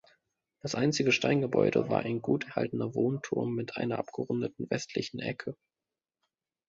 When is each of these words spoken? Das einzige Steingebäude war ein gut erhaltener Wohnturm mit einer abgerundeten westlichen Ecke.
Das 0.63 0.73
einzige 0.73 1.11
Steingebäude 1.11 1.87
war 1.89 1.99
ein 1.99 2.23
gut 2.23 2.45
erhaltener 2.47 2.95
Wohnturm 2.95 3.53
mit 3.53 3.77
einer 3.77 3.99
abgerundeten 3.99 4.67
westlichen 4.67 5.19
Ecke. 5.19 5.55